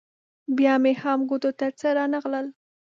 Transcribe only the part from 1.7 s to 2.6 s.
څه رانه غلل.